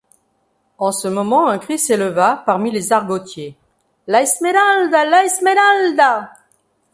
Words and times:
En 0.79 0.91
ce 0.91 1.07
moment 1.07 1.47
un 1.47 1.59
cri 1.59 1.77
s’éleva 1.77 2.41
parmi 2.47 2.71
les 2.71 2.91
argotiers:— 2.91 3.55
La 4.07 4.23
Esmeralda! 4.23 5.05
la 5.05 5.25
Esmeralda! 5.25 6.33